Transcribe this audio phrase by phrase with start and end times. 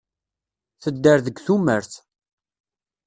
[0.81, 1.91] Tedder deg tumert.